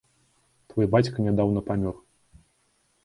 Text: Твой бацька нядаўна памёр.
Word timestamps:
Твой 0.71 0.89
бацька 0.95 1.17
нядаўна 1.27 1.63
памёр. 1.71 1.95